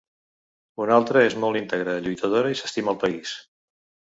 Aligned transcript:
Una 0.85 0.95
altra 1.01 1.21
és 1.25 1.35
molt 1.43 1.59
íntegra, 1.59 1.95
lluitadora 2.07 2.55
i 2.55 2.59
s’estima 2.63 2.95
el 2.97 3.01
país. 3.05 3.37